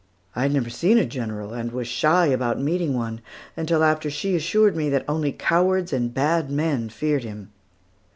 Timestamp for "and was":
1.53-1.87